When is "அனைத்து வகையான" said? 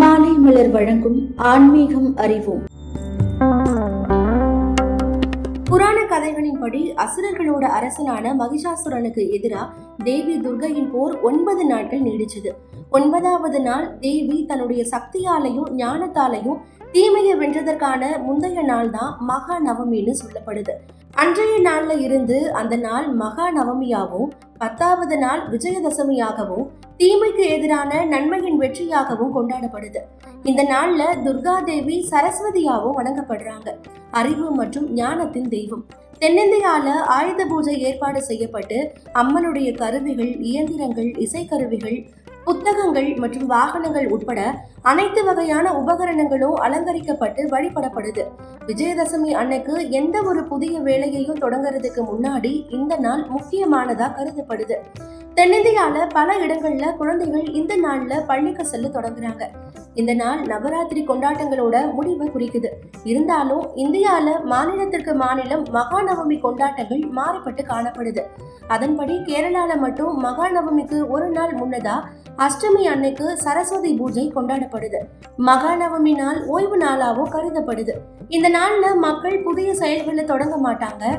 44.82-45.72